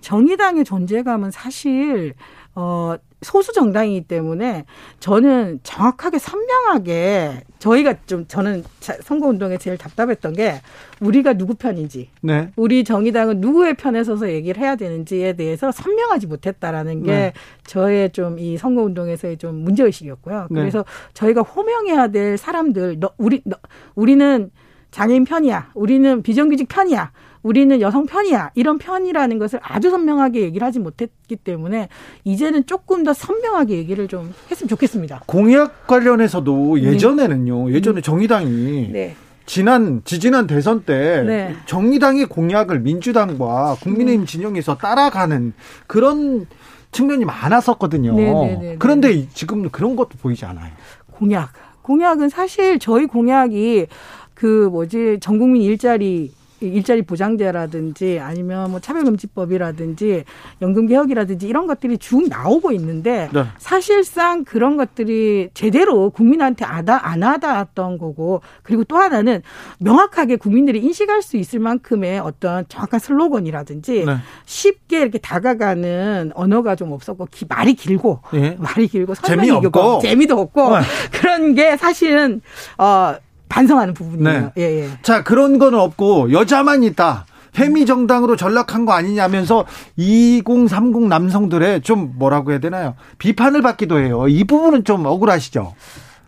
[0.00, 2.14] 정의당의 존재감은 사실
[2.54, 4.64] 어 소수 정당이기 때문에
[5.00, 10.60] 저는 정확하게 선명하게 저희가 좀 저는 선거 운동에 제일 답답했던 게
[11.00, 12.50] 우리가 누구 편인지, 네.
[12.56, 17.32] 우리 정의당은 누구의 편에 서서 얘기를 해야 되는지에 대해서 선명하지 못했다라는 게 네.
[17.64, 20.48] 저의 좀 이 선거 운동에서의 좀 문제 의식이었고요.
[20.50, 20.60] 네.
[20.60, 23.56] 그래서 저희가 호명해야 될 사람들, 너, 우리 너,
[23.94, 24.50] 우리는
[24.90, 27.12] 장애인 편이야, 우리는 비정규직 편이야.
[27.42, 28.52] 우리는 여성 편이야.
[28.54, 31.88] 이런 편이라는 것을 아주 선명하게 얘기를 하지 못했기 때문에
[32.24, 35.22] 이제는 조금 더 선명하게 얘기를 좀 했으면 좋겠습니다.
[35.26, 36.82] 공약 관련해서도 네.
[36.84, 37.68] 예전에는요.
[37.68, 37.74] 네.
[37.74, 39.16] 예전에 정의당이 네.
[39.44, 41.56] 지난 지지난 대선 때 네.
[41.66, 44.26] 정의당의 공약을 민주당과 국민의힘 음.
[44.26, 45.52] 진영에서 따라가는
[45.86, 46.46] 그런
[46.92, 48.14] 측면이 많았었거든요.
[48.14, 48.54] 네네네네.
[48.54, 50.70] 네, 네, 그런데 지금 그런 것도 보이지 않아요.
[51.10, 51.50] 공약.
[51.82, 53.86] 공약은 사실 저희 공약이
[54.34, 56.32] 그 뭐지 전 국민 일자리
[56.66, 60.24] 일자리 보장제라든지 아니면 뭐 차별금지법이라든지
[60.60, 63.44] 연금개혁이라든지 이런 것들이 쭉 나오고 있는데 네.
[63.58, 69.42] 사실상 그런 것들이 제대로 국민한테 아다 안 와닿았던 거고 그리고 또 하나는
[69.78, 74.16] 명확하게 국민들이 인식할 수 있을 만큼의 어떤 정확한 슬로건이라든지 네.
[74.44, 78.56] 쉽게 이렇게 다가가는 언어가 좀 없었고 기, 말이 길고 네.
[78.58, 80.84] 말이 길고 재미없고 재미도 없고 네.
[81.12, 82.40] 그런 게 사실은
[82.78, 83.14] 어
[83.52, 84.40] 반성하는 부분이에요.
[84.40, 84.52] 네.
[84.56, 84.88] 예, 예.
[85.02, 87.26] 자, 그런 거는 없고 여자만 있다.
[87.52, 92.94] 페미 정당으로 전락한 거 아니냐면서 2030 남성들의 좀 뭐라고 해야 되나요?
[93.18, 94.26] 비판을 받기도 해요.
[94.26, 95.74] 이 부분은 좀 억울하시죠?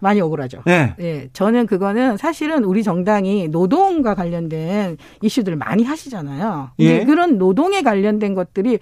[0.00, 0.60] 많이 억울하죠.
[0.66, 0.92] 네.
[0.98, 1.28] 네.
[1.32, 6.72] 저는 그거는 사실은 우리 정당이 노동과 관련된 이슈들을 많이 하시잖아요.
[6.80, 7.06] 예.
[7.06, 8.80] 그런 노동에 관련된 것들이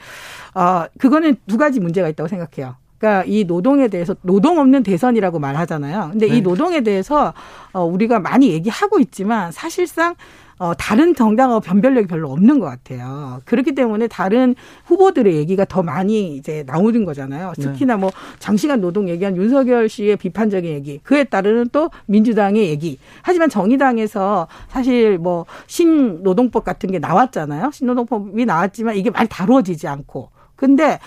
[0.56, 2.74] 어 그거는 두 가지 문제가 있다고 생각해요.
[3.02, 6.10] 그러니까 이 노동에 대해서 노동 없는 대선이라고 말하잖아요.
[6.12, 6.36] 근데 네.
[6.36, 7.34] 이 노동에 대해서
[7.72, 10.14] 어 우리가 많이 얘기하고 있지만 사실상
[10.58, 13.40] 어, 다른 정당하고 변별력이 별로 없는 것 같아요.
[13.46, 17.54] 그렇기 때문에 다른 후보들의 얘기가 더 많이 이제 나오는 거잖아요.
[17.58, 17.64] 네.
[17.64, 22.98] 특히나 뭐 장시간 노동 얘기한 윤석열 씨의 비판적인 얘기, 그에 따르는 또 민주당의 얘기.
[23.22, 27.72] 하지만 정의당에서 사실 뭐 신노동법 같은 게 나왔잖아요.
[27.72, 30.30] 신노동법이 나왔지만 이게 많이 다루어지지 않고.
[30.54, 31.00] 근데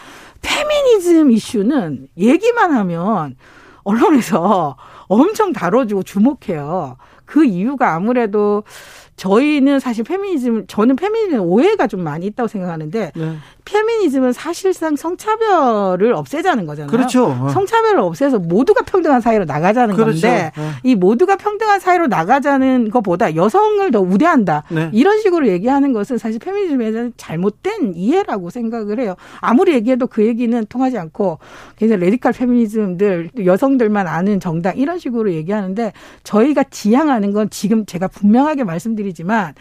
[0.46, 3.36] 페미니즘 이슈는 얘기만 하면
[3.84, 4.78] 언론에서
[5.08, 6.98] 엄청 다뤄주고 주목해요.
[7.26, 8.64] 그 이유가 아무래도
[9.18, 13.36] 저희는 사실 페미니즘 저는 페미니즘 오해가 좀 많이 있다고 생각하는데 네.
[13.64, 16.92] 페미니즘은 사실상 성차별을 없애자는 거잖아요.
[16.92, 17.28] 그렇죠.
[17.28, 17.50] 어.
[17.50, 20.22] 성차별을 없애서 모두가 평등한 사회로 나가자는 그렇죠.
[20.22, 20.70] 건데 네.
[20.84, 24.64] 이 모두가 평등한 사회로 나가자는 것보다 여성을 더 우대한다.
[24.70, 24.90] 네.
[24.92, 29.16] 이런 식으로 얘기하는 것은 사실 페미니즘에 대한 잘못된 이해라고 생각을 해요.
[29.40, 31.40] 아무리 얘기해도 그 얘기는 통하지 않고
[31.78, 38.66] 굉장히 레디칼 페미니즘들 여성들만 아는 정당 이런 식으로 얘기하는데 저희가 지향하는 건 지금 제가 분명하게
[38.66, 39.54] 말씀드 리지만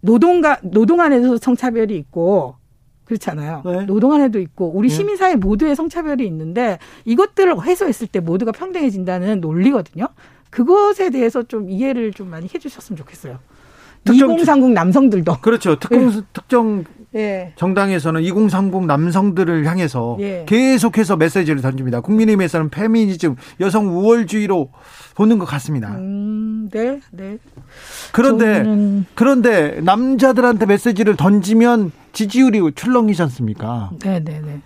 [0.00, 2.56] 노동가 노동 안에서 성차별이 있고
[3.04, 3.62] 그렇잖아요.
[3.64, 3.86] 네.
[3.86, 4.94] 노동 안에도 있고 우리 네.
[4.94, 10.08] 시민사회 모두의 성차별이 있는데 이것들을 해소했을 때 모두가 평등해진다는 논리거든요.
[10.50, 13.38] 그것에 대해서 좀 이해를 좀 많이 해주셨으면 좋겠어요.
[14.04, 15.78] 특정 2030 남성들도 그렇죠.
[15.78, 16.20] 특공 네.
[16.32, 16.84] 특정
[17.14, 17.52] 예.
[17.56, 20.44] 정당에서는 2030 남성들을 향해서 예.
[20.46, 22.00] 계속해서 메시지를 던집니다.
[22.00, 24.70] 국민의힘에서는 페미니즘, 여성 우월주의로
[25.14, 25.96] 보는 것 같습니다.
[25.96, 27.38] 음, 네, 네.
[28.12, 29.06] 그런데 저는...
[29.14, 33.90] 그런데 남자들한테 메시지를 던지면 지지율이 출렁이지 않습니까?
[34.02, 34.60] 네, 네, 네.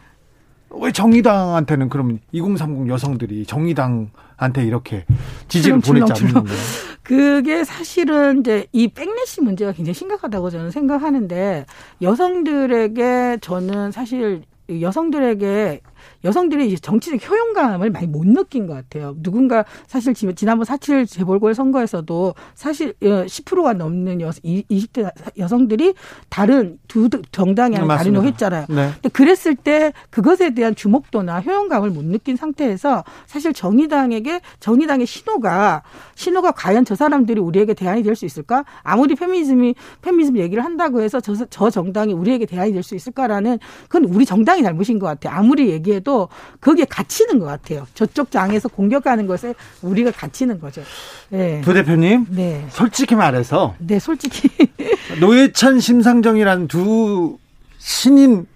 [0.70, 5.04] 왜 정의당한테는 그럼 2030 여성들이 정의당한테 이렇게
[5.48, 6.58] 지지를 보냈지 않는 거예요?
[7.06, 11.64] 그게 사실은 이제 이 백래시 문제가 굉장히 심각하다고 저는 생각하는데
[12.02, 15.82] 여성들에게 저는 사실 여성들에게
[16.26, 19.14] 여성들이 이제 정치적 효용감을 많이 못 느낀 것 같아요.
[19.22, 25.94] 누군가 사실 지난번 사칠 재벌골 선거에서도 사실 10%가 어, 넘는 여, 20대 여성들이
[26.28, 28.66] 다른 두 정당에 네, 다른 했잖아요.
[28.68, 28.90] 네.
[28.94, 35.82] 근데 그랬을 때 그것에 대한 주목도나 효용감을 못 느낀 상태에서 사실 정의당에게 정의당의 신호가
[36.16, 38.64] 신호가 과연 저 사람들이 우리에게 대안이 될 수 있을까?
[38.82, 43.58] 아무리 페미니즘이 페미니즘 얘기를 한다고 해서 저, 저 정당이 우리에게 대안이 될 수 있을까라는
[43.88, 45.34] 그건 우리 정당이 잘못인 것 같아요.
[45.38, 46.15] 아무리 얘기해도
[46.60, 47.86] 거기에 갇히는 것 같아요.
[47.94, 50.82] 저쪽 장에서 공격하는 것에 우리가 갇히는 거죠.
[51.28, 51.60] 네.
[51.62, 52.66] 부 대표님, 네.
[52.70, 54.48] 솔직히 말해서, 네, 솔직히
[55.20, 57.38] 노회찬 심상정이라는 두
[57.78, 58.46] 신인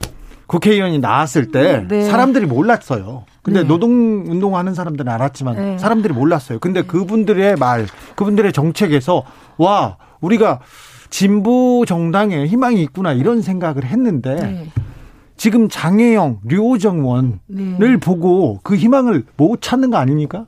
[0.46, 2.08] 국회의원이 나왔을 때 네.
[2.08, 3.24] 사람들이 몰랐어요.
[3.42, 3.68] 근데 네.
[3.68, 5.78] 노동 운동하는 사람들은 알았지만 네.
[5.78, 6.58] 사람들이 몰랐어요.
[6.58, 6.86] 근데 네.
[6.86, 9.24] 그분들의 말, 그분들의 정책에서
[9.56, 10.60] 와 우리가
[11.08, 14.72] 진보 정당에 희망이 있구나 이런 생각을 했는데 네.
[15.40, 17.96] 지금 장혜영, 류정원을 네.
[17.96, 20.44] 보고 그 희망을 못 찾는 거 아닙니까?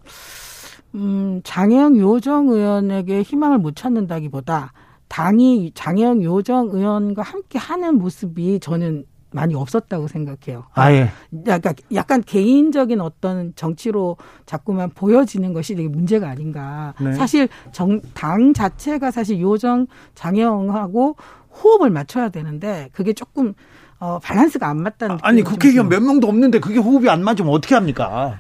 [0.95, 4.75] 음, 장혜영, 요정 의원에게 희망을 못 찾는다기보다
[5.09, 10.65] 당이 장혜영, 요정 의원과 함께 하는 모습이 저는 많이 없었다고 생각해요.
[10.75, 11.09] 아 예.
[11.47, 16.93] 약간, 약간 개인적인 어떤 정치로 자꾸만 보여지는 것이 되게 문제가 아닌가.
[17.01, 17.15] 네.
[17.15, 21.17] 사실 정, 당 자체가 사실 류호정, 장혜영하고
[21.63, 23.55] 호흡을 맞춰야 되는데 그게 조금
[24.03, 27.75] 어, 밸런스가 안 맞다는 아 니 국회의원 몇 명도 없는데 그게 호흡이 안 맞으면 어떻게
[27.77, 28.39] 합니까?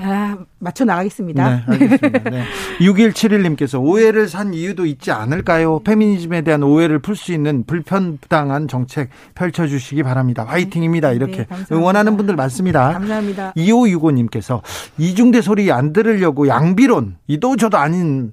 [0.00, 1.48] 아, 맞춰 나가겠습니다.
[1.48, 2.30] 네, 알겠습니다.
[2.30, 2.44] 네.
[2.80, 5.80] 6171님께서 오해를 산 이유도 있지 않을까요?
[5.80, 10.44] 페미니즘에 대한 오해를 풀 수 있는 불편부당한 정책 펼쳐주시기 바랍니다.
[10.46, 11.12] 화이팅입니다.
[11.12, 12.92] 이렇게 네, 응원하는 분들 많습니다.
[12.92, 13.54] 감사합니다.
[13.56, 14.60] 2565님께서
[14.98, 18.32] 이중대 소리 안 들으려고 양비론, 이도 저도 아닌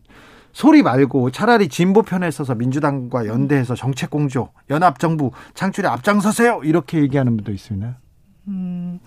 [0.55, 6.61] 소리 말고 차라리 진보 편에 서서 민주당과 연대해서 정책 공조, 연합 정부 창출에 앞장서세요.
[6.63, 7.97] 이렇게 얘기하는 분도 있습니다.
[8.47, 8.99] 음.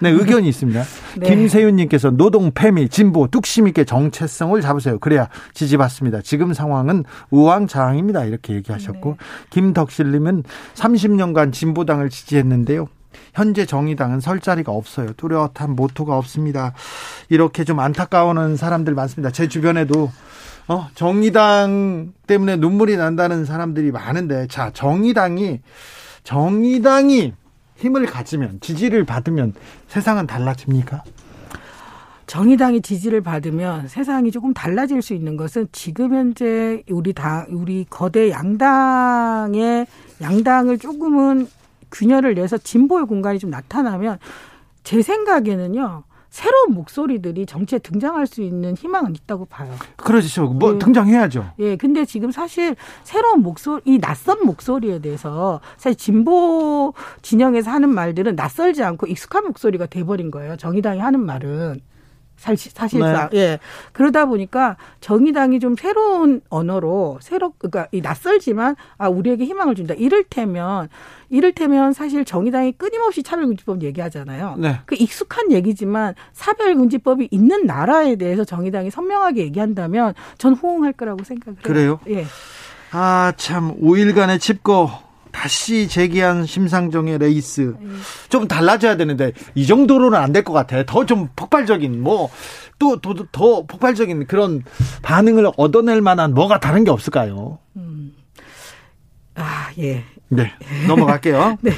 [0.00, 0.82] 네, 의견이 있습니다.
[1.20, 1.28] 네.
[1.28, 4.98] 김세윤님께서 노동, 패미, 진보, 뚝심 있게 정체성을 잡으세요.
[4.98, 6.22] 그래야 지지받습니다.
[6.22, 8.24] 지금 상황은 우왕좌왕입니다.
[8.24, 9.16] 이렇게 얘기하셨고, 네.
[9.50, 10.42] 김덕실님은
[10.74, 12.88] 30년간 진보당을 지지했는데요.
[13.34, 15.12] 현재 정의당은 설 자리가 없어요.
[15.14, 16.72] 뚜렷한 모토가 없습니다.
[17.28, 19.30] 이렇게 좀 안타까워하는 사람들 많습니다.
[19.30, 20.10] 제 주변에도
[20.68, 25.60] 어, 정의당 때문에 눈물이 난다는 사람들이 많은데 자, 정의당이
[26.24, 27.34] 정의당이
[27.76, 29.54] 힘을 가지면 지지를 받으면
[29.86, 31.04] 세상은 달라집니까?
[32.26, 38.30] 정의당이 지지를 받으면 세상이 조금 달라질 수 있는 것은 지금 현재 우리 당 우리 거대
[38.30, 39.86] 양당의
[40.20, 41.46] 양당을 조금은
[41.96, 44.18] 균열을 내서 진보의 공간이 좀 나타나면
[44.84, 46.04] 제 생각에는요.
[46.28, 49.72] 새로운 목소리들이 정치에 등장할 수 있는 희망은 있다고 봐요.
[49.96, 50.44] 그렇죠.
[50.48, 50.78] 뭐 예.
[50.78, 51.52] 등장해야죠.
[51.60, 51.76] 예.
[51.76, 58.82] 근데 지금 사실 새로운 목소리, 이 낯선 목소리에 대해서 사실 진보 진영에서 하는 말들은 낯설지
[58.82, 60.56] 않고 익숙한 목소리가 돼버린 거예요.
[60.56, 61.80] 정의당이 하는 말은.
[62.36, 63.38] 사실상 네.
[63.38, 63.58] 예
[63.92, 70.88] 그러다 보니까 정의당이 좀 새로운 언어로 새로 그러니까 이 낯설지만 아 우리에게 희망을 준다 이를테면
[71.30, 74.56] 이를테면 사실 정의당이 끊임없이 차별금지법 얘기하잖아요.
[74.58, 74.80] 네.
[74.86, 81.62] 그 익숙한 얘기지만 차별금지법이 있는 나라에 대해서 정의당이 선명하게 얘기한다면 전 호응할 거라고 생각을 해요.
[81.62, 82.00] 그래요?
[82.08, 82.26] 예.
[82.92, 85.05] 아 참 5일간의 칩고
[85.40, 87.74] 다시 재기한 심상정의 레이스
[88.30, 90.82] 좀 달라져야 되는데 이 정도로는 안 될 것 같아.
[90.84, 94.62] 더좀 폭발적인 뭐또더더 폭발적인 그런
[95.02, 97.58] 반응을 얻어낼 만한 뭐가 다른 게 없을까요?
[97.76, 98.14] 음.
[99.34, 100.04] 아 예.
[100.28, 100.52] 네
[100.88, 101.58] 넘어갈게요.
[101.62, 101.70] 네.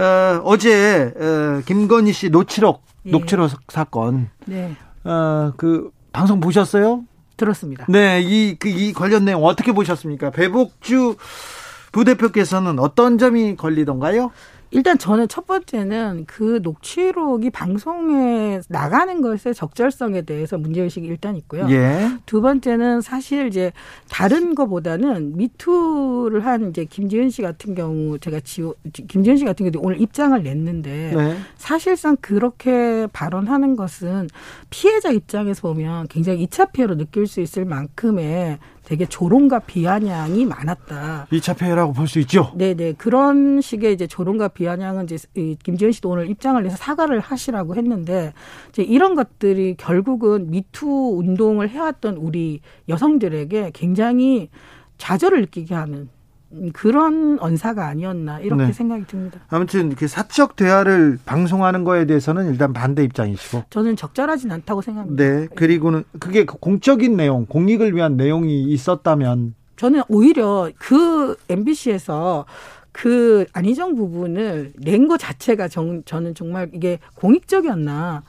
[0.00, 3.10] 어, 어제 어, 김건희 씨 노치록 예.
[3.10, 4.30] 녹취록 사건.
[4.46, 4.74] 네.
[5.04, 7.04] 어 그 방송 보셨어요?
[7.36, 7.84] 들었습니다.
[7.90, 10.30] 네, 이, 그, 이 관련 내용 어떻게 보셨습니까?
[10.30, 11.16] 배복주
[11.96, 14.30] 부대표께서는 어떤 점이 걸리던가요?
[14.70, 21.66] 일단 저는 첫 번째는 그 녹취록이 방송에 나가는 것의 적절성에 대해서 문제의식이 일단 있고요.
[21.70, 22.10] 예.
[22.26, 23.72] 두 번째는 사실 이제
[24.10, 29.86] 다른 거보다는 미투를 한 이제 김지은 씨 같은 경우 제가 지호, 김지은 씨 같은 경우
[29.86, 31.36] 오늘 입장을 냈는데 네.
[31.56, 34.28] 사실상 그렇게 발언하는 것은
[34.68, 41.26] 피해자 입장에서 보면 굉장히 이차 피해로 느낄 수 있을 만큼의 되게 조롱과 비아냥이 많았다.
[41.32, 42.52] 2차 폐해라고 볼 수 있죠.
[42.54, 42.92] 네네.
[42.92, 45.18] 그런 식의 이제 조롱과 비아냥은 이제
[45.64, 48.32] 김지현 씨도 오늘 입장을 내서 사과를 하시라고 했는데
[48.68, 54.50] 이제 이런 것들이 결국은 미투 운동을 해왔던 우리 여성들에게 굉장히
[54.98, 56.08] 좌절을 느끼게 하는
[56.72, 58.72] 그런 언사가 아니었나 이렇게 네.
[58.72, 59.40] 생각이 듭니다.
[59.48, 65.22] 아무튼 그 사적 대화를 방송하는 거에 대해서는 일단 반대 입장이시고 저는 적절하진 않다고 생각합니다.
[65.22, 65.48] 네.
[65.54, 72.46] 그리고는 그게 공적인 내용, 공익을 위한 내용이 있었다면 저는 오히려 그 MBC에서
[72.92, 78.22] 그 안희정 부분을 낸것 자체가 정, 저는 정말 이게 공익적이었나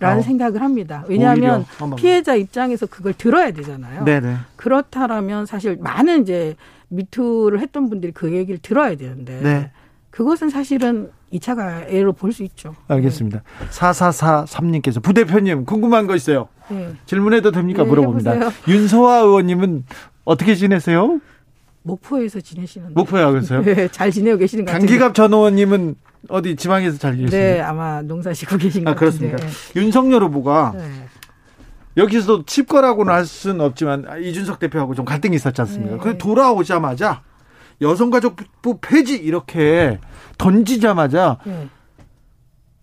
[0.00, 0.22] 라는 어.
[0.22, 1.04] 생각을 합니다.
[1.06, 1.64] 왜냐하면
[1.96, 4.04] 피해자 입장에서 그걸 들어야 되잖아요.
[4.04, 4.36] 네네.
[4.56, 6.56] 그렇다라면 사실 많은 이제
[6.96, 9.70] 미투를 했던 분들이 그 얘기를 들어야 되는데 네.
[10.10, 12.74] 그것은 사실은 2차 가해로 볼 수 있죠.
[12.88, 13.42] 알겠습니다.
[13.60, 13.66] 네.
[13.70, 16.48] 4443님께서 부대표님 궁금한 거 있어요.
[16.68, 16.92] 네.
[17.06, 17.82] 질문해도 됩니까?
[17.82, 18.32] 네, 물어봅니다.
[18.32, 18.52] 해보세요.
[18.68, 19.84] 윤소아 의원님은
[20.24, 21.20] 어떻게 지내세요?
[21.82, 23.62] 목포에서 지내시는 목포에 가세요?
[23.62, 24.86] 네, 잘 지내고 계시는 것 같아요.
[24.86, 25.96] 강기갑 전 의원님은
[26.28, 27.30] 어디 지방에서 잘 계시나요?
[27.30, 29.36] 네, 아마 농사시고 계신 것 아, 그렇습니까?
[29.76, 30.88] 윤석열 후보가 네.
[31.96, 35.96] 여기서 칩거라고는 할 수는 없지만 이준석 대표하고 좀 갈등이 있었지 않습니까?
[35.96, 36.00] 네.
[36.02, 37.22] 그 돌아오자마자
[37.80, 39.98] 여성가족부 폐지 이렇게
[40.38, 41.68] 던지자마자 네.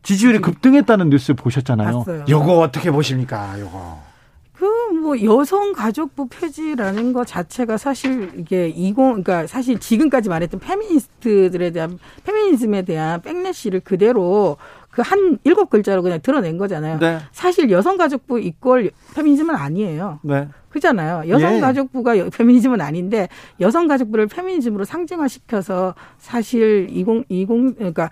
[0.04, 2.00] 지지율이 급등했다는 뉴스 보셨잖아요.
[2.00, 2.26] 봤어요.
[2.28, 3.60] 요거 어떻게 보십니까?
[3.60, 4.12] 요거.
[4.54, 11.98] 그뭐 여성 가족부 폐지라는 것 자체가 사실 이게 이공 그러니까 사실 지금까지 말했던 페미니스트들에 대한
[12.24, 14.58] 페미니즘에 대한 백래시를 그대로
[14.92, 17.00] 그 한 일곱 글자로 그냥 드러낸 거잖아요.
[17.00, 17.20] 네.
[17.32, 20.20] 사실 여성가족부 이꼴 페미니즘은 아니에요.
[20.22, 20.48] 네.
[20.70, 21.28] 그잖아요.
[21.30, 22.30] 여성가족부가 예.
[22.30, 23.28] 페미니즘은 아닌데
[23.60, 28.10] 여성가족부를 페미니즘으로 상징화시켜서 사실 이공 이공 그러니까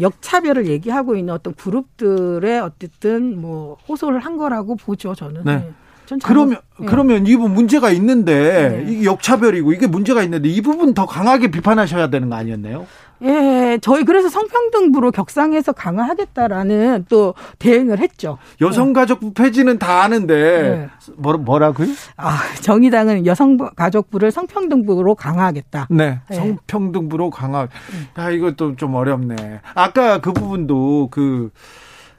[0.00, 5.42] 역차별을 얘기하고 있는 어떤 그룹들의 어쨌든 뭐 호소를 한 거라고 보죠 저는.
[5.44, 5.72] 네.
[6.10, 6.18] 네.
[6.24, 6.86] 그러면 네.
[6.86, 8.92] 그러면 이 부분 문제가 있는데 네.
[8.92, 12.86] 이게 역차별이고 이게 문제가 있는데 이 부분 더 강하게 비판하셔야 되는 거 아니었나요?
[13.22, 18.38] 예, 저희 그래서 성평등부로 격상해서 강화하겠다라는 또 대응을 했죠.
[18.60, 21.12] 여성가족부 폐지는 다 아는데 네.
[21.16, 21.88] 뭐, 뭐라고요?
[22.16, 25.88] 아, 정의당은 여성가족부를 성평등부로 강화하겠다.
[25.90, 26.36] 네, 네.
[26.36, 27.66] 성평등부로 강화.
[28.14, 29.62] 아, 이것도 좀 어렵네.
[29.74, 31.50] 아까 그 부분도 그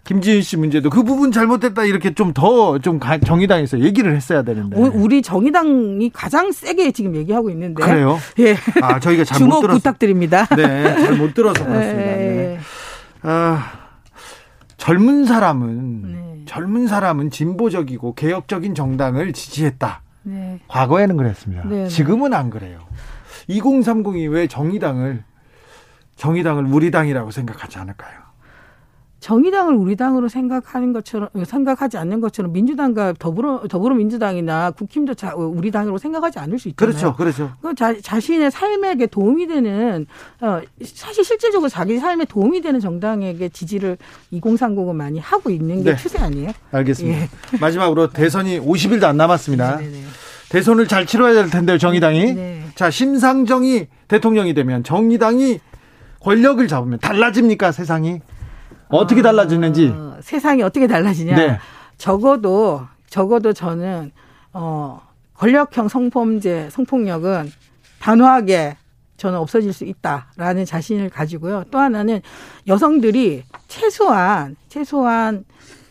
[0.10, 4.76] 김지은 씨 문제도 그 부분 잘못됐다 이렇게 좀 더좀 좀 정의당에서 얘기를 했어야 되는데.
[4.76, 7.84] 우리 정의당이 가장 세게 지금 얘기하고 있는데.
[7.84, 8.18] 그래요?
[8.40, 8.56] 예.
[8.82, 9.78] 아, 저희가 잘 못 들어서.
[9.78, 10.48] 부탁드립니다.
[10.56, 10.66] 네.
[11.06, 12.02] 잘 못 들어서 그렇습니다.
[12.02, 12.18] 네.
[12.18, 12.60] 네.
[13.22, 13.72] 아,
[14.78, 16.42] 젊은 사람은 네.
[16.48, 20.02] 젊은 사람은 진보적이고 개혁적인 정당을 지지했다.
[20.24, 20.60] 네.
[20.70, 21.68] 과거에는 그랬습니다.
[21.68, 21.88] 네, 네.
[21.88, 22.80] 지금은 안 그래요.
[23.48, 25.24] 2030이 왜 정의당을
[26.16, 28.29] 정의당을 우리 당이라고 생각하지 않을까요?
[29.20, 35.98] 정의당을 우리 당으로 생각하는 것처럼 생각하지 않는 것처럼 민주당과 더불어 더불어민주당이나 국힘도 자, 우리 당으로
[35.98, 36.94] 생각하지 않을 수 있잖아요.
[36.94, 37.52] 그렇죠, 그렇죠.
[37.62, 40.06] 그 자, 자신의 삶에게 도움이 되는
[40.42, 43.98] 어, 사실 실질적으로 자기 삶에 도움이 되는 정당에게 지지를
[44.34, 45.98] 2030은 많이 하고 있는 게 네.
[45.98, 46.52] 추세 아니에요?
[46.72, 47.22] 알겠습니다.
[47.22, 47.30] 예.
[47.60, 49.78] 마지막으로 대선이 50일도 안 남았습니다.
[49.78, 49.92] 네네.
[49.92, 50.04] 네.
[50.50, 52.34] 대선을 잘 치러야 될 텐데요, 정의당이.
[52.34, 52.64] 네.
[52.76, 55.60] 자, 심상정이 대통령이 되면 정의당이
[56.22, 58.20] 권력을 잡으면 달라집니까, 세상이?
[58.90, 59.94] 어떻게 달라지는지.
[59.96, 61.36] 어, 세상이 어떻게 달라지냐.
[61.36, 61.60] 네.
[61.98, 64.12] 적어도, 적어도 저는,
[64.54, 65.02] 어,
[65.36, 67.52] 권력형 성범죄, 성폭력은
[68.00, 68.78] 단호하게
[69.18, 71.66] 저는 없어질 수 있다라는 자신을 가지고요.
[71.72, 72.22] 또 하나는
[72.68, 75.46] 여성들이 최소한, 최소한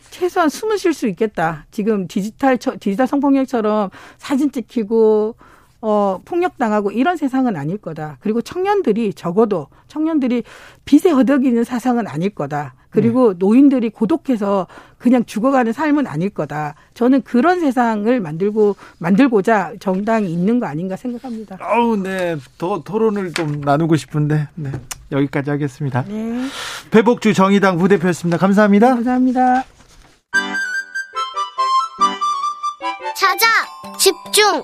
[0.09, 1.65] 최소한 숨을 쉴 수 있겠다.
[1.71, 5.35] 지금 디지털 디지털 성폭력처럼 사진 찍히고
[5.81, 8.17] 어, 폭력당하고 이런 세상은 아닐 거다.
[8.19, 10.43] 그리고 청년들이 적어도 청년들이
[10.85, 12.75] 빚에 허덕이는 사상은 아닐 거다.
[12.89, 13.37] 그리고 네.
[13.39, 14.67] 노인들이 고독해서
[14.97, 16.75] 그냥 죽어가는 삶은 아닐 거다.
[16.95, 21.57] 저는 그런 세상을 만들고 만들고자 정당이 있는 거 아닌가 생각합니다.
[21.61, 22.35] 어우, 네.
[22.57, 24.47] 더 토론을 좀 나누고 싶은데.
[24.55, 24.71] 네.
[25.11, 26.03] 여기까지 하겠습니다.
[26.07, 26.45] 네.
[26.91, 28.37] 배복주 정의당 부대표였습니다.
[28.37, 28.95] 감사합니다.
[28.95, 29.63] 감사합니다.
[33.15, 33.47] 찾아
[33.97, 34.63] 집중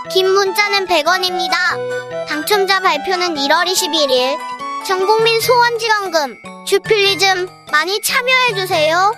[0.13, 2.27] 긴 문자는 100원입니다.
[2.27, 4.37] 당첨자 발표는 1월 21일.
[4.85, 9.13] 전국민 소원지원금, 주필리즘 많이 참여해주세요.